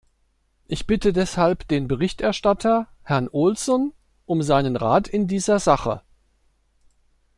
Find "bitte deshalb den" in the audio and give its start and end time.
0.87-1.87